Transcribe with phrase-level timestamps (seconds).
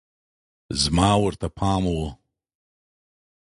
[0.81, 1.99] زما ورته پام و